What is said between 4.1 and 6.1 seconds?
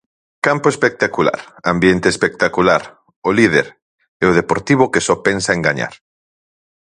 e o Deportivo que só pensa en gañar.